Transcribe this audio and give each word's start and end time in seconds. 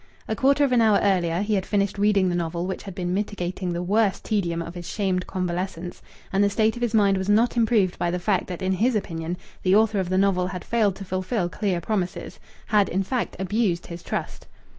A 0.27 0.35
quarter 0.35 0.63
of 0.63 0.71
an 0.71 0.81
hour 0.81 0.97
earlier 1.03 1.43
he 1.43 1.53
had 1.53 1.63
finished 1.63 1.99
reading 1.99 2.27
the 2.27 2.33
novel 2.35 2.65
which 2.65 2.81
had 2.81 2.95
been 2.95 3.13
mitigating 3.13 3.71
the 3.71 3.83
worst 3.83 4.25
tedium 4.25 4.59
of 4.59 4.73
his 4.73 4.89
shamed 4.89 5.27
convalescence, 5.27 6.01
and 6.33 6.43
the 6.43 6.49
state 6.49 6.75
of 6.75 6.81
his 6.81 6.95
mind 6.95 7.17
was 7.19 7.29
not 7.29 7.55
improved 7.55 7.99
by 7.99 8.09
the 8.09 8.17
fact 8.17 8.47
that 8.47 8.63
in 8.63 8.71
his 8.71 8.95
opinion 8.95 9.37
the 9.61 9.75
author 9.75 9.99
of 9.99 10.09
the 10.09 10.17
novel 10.17 10.47
had 10.47 10.65
failed 10.65 10.95
to 10.95 11.05
fulfil 11.05 11.49
clear 11.49 11.79
promises 11.79 12.39
had, 12.65 12.89
in 12.89 13.03
fact, 13.03 13.35
abused 13.37 13.85
his 13.85 14.01
trust. 14.01 14.47